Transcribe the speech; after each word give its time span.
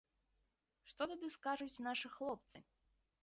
Што 0.93 1.07
тады 1.11 1.29
скажуць 1.35 1.83
нашы 1.87 2.07
хлопцы? 2.17 2.57